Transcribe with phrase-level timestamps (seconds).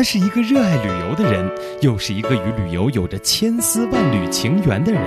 [0.00, 1.46] 他是一个热爱旅游的人，
[1.82, 5.02] 又是一个与旅游有着千丝万缕情缘的人。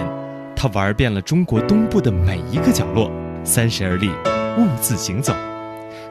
[0.55, 3.11] 他玩遍了中国东部的每一个角落，
[3.43, 4.07] 三十而立，
[4.55, 5.33] 兀自行走。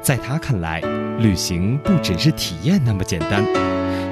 [0.01, 0.81] 在他看来，
[1.21, 3.45] 旅行不只是体验那么简单，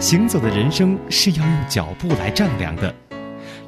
[0.00, 2.95] 行走的人生是要用脚步来丈量的。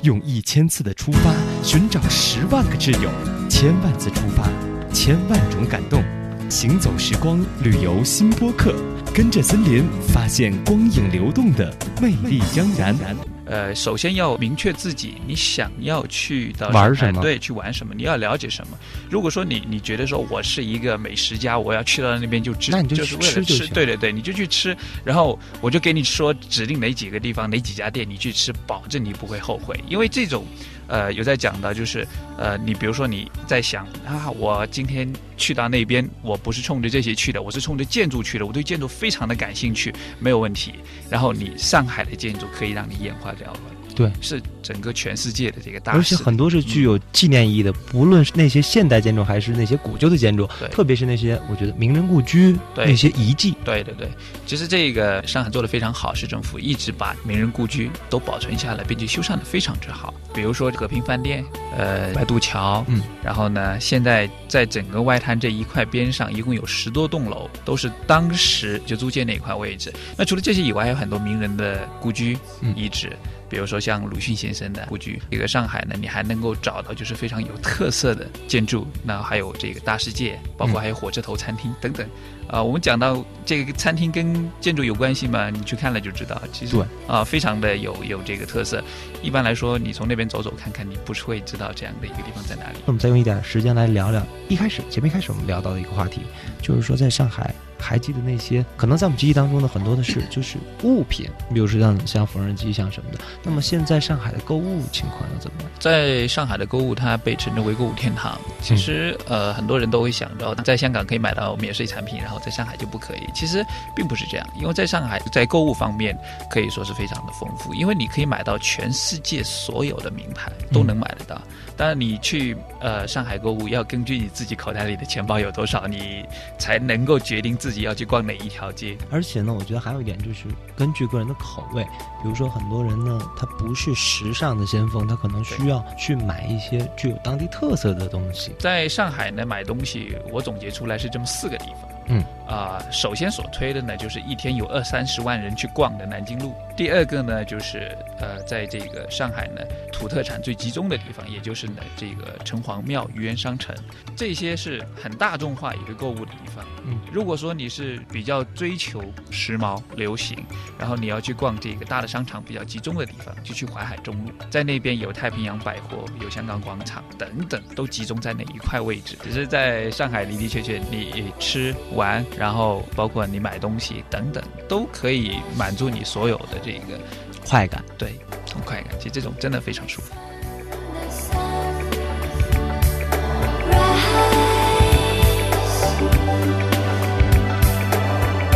[0.02, 1.32] 用一千次的出发，
[1.64, 3.10] 寻找十万个挚友；
[3.50, 4.48] 千万次出发，
[4.92, 6.00] 千万种感动。
[6.48, 8.72] 行走时光，旅游新播客，
[9.14, 11.70] 跟着森林，发现光影流动的
[12.00, 12.96] 魅力盎然。
[13.44, 18.78] 呃，首先要明确自己你想要去的玩什么，对，去玩什么，你要了解什么。
[19.10, 24.74] 如果说你你觉得说我是一个美食家，我要去到那边就吃，那你就是为了吃，对对对，你就去吃。
[25.04, 29.78] 然后我就给你说指定哪几个地方哪几家店你去吃，保证你不会后悔。
[29.86, 30.46] 因为这种，
[30.92, 32.06] 呃，有在讲的就是，
[32.36, 40.74] 呃，你比如说你在想啊，我今天去到那边，我不是冲着这些去的，我是冲着建筑去的，我对建筑非常的感兴趣，没有问题。
[41.08, 43.56] 然后你上海的建筑可以让你眼花缭乱。
[43.96, 54.08] 对，是整个全世界的这个大，而且很多是具有纪念意义的，不论是那些现代建筑，还是那些古旧的建筑，对，特别是那些我觉得名人故居，那些遗迹，对对对。
[54.46, 60.14] 其实这个上海做的非常好，市政府一直把名人故居都保存下来，并且修缮的非常之好。
[60.32, 61.44] 比如说和平饭店，
[61.76, 69.92] 呃，白渡桥，嗯，然后呢，现在在整个外滩这一块边上，一共有十多栋楼，都是当时就租界那一块位置。
[70.16, 72.38] 那除了这些以外，还有很多名人的故居
[72.76, 73.12] 遗址。
[73.48, 82.06] 比如说像鲁迅先生的故居，这个上海呢，你还能够找到就是非常有特色的建筑，那还有这个大世界，包括还有火车头餐厅等等。
[82.48, 88.82] 啊，我们讲到这个餐厅跟建筑有关系嘛，你去看了就知道，其实啊，非常的有有这个特色。
[89.22, 92.78] 一般来说，你从那边走走看看，你不是会知道这样的一个地方在哪里。
[92.80, 96.20] 那我们再用一点时间来聊聊一开始前面开始我们聊到的一个话题，
[96.60, 97.54] 就是说在上海。
[97.82, 103.18] 还记得那些可能在我们记忆当中的很多的是就是物品，比如说像像缝纫机，像什么的。
[103.42, 105.70] 那么现在上海的购物情况又怎么样？
[105.80, 108.40] 在上海的购物，它被称之为购物天堂。
[108.60, 113.28] 其实呃，很多人都会想到，在香港可以买到免税产品，然后在上海就不可以。
[113.34, 113.66] 其实
[113.96, 116.16] 并不是这样，因为在上海在购物方面
[116.48, 121.42] 可以说是非常的丰富，因为你可以买到全世界所有的名牌都能买得到。
[121.76, 126.24] 当然，你去呃上海购物要根据你自己口袋里的钱包有多少，你
[126.58, 127.71] 才能够决定自。
[127.72, 128.98] 自己要去逛哪一条街？
[129.10, 130.44] 而且呢，我觉得还有一点就是
[130.76, 131.82] 根据个人的口味，
[132.22, 138.52] 比如说很多人呢，他不是时尚的先锋，他可能需要去买一些具有当地特色的东西。
[138.58, 141.90] 在上海呢，买东西我总结出来是这么四个地方。
[142.08, 146.54] 嗯啊，首先所推的呢，就是一天有二三十万人去逛的南京路。
[146.76, 149.62] 第二个呢，就是呃，在这个上海呢，
[149.92, 153.74] 土特产最集中的地方，也就是呢这个城隍庙、愚园商城，
[154.16, 156.64] 这些是很大众化一个购物的地方。
[156.84, 160.44] 嗯，如果说你是比较追求时髦流行，
[160.78, 169.16] 然后你要去逛这个大的商场比较集中的地方，就去淮海中路，在那边有太平洋百货、有香港广场等等，都集中在那一块位置。
[169.22, 171.74] 只是在上海的的确确，你吃。
[171.92, 176.98] 玩，然后包括你买东西等等，都可以满足你所有的这个
[177.46, 177.84] 快感。
[177.98, 178.14] 对，
[178.52, 180.12] 很快感，其实这种真的非常舒服。